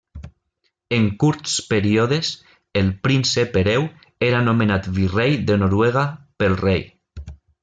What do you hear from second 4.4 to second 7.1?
nomenat virrei de Noruega pel rei.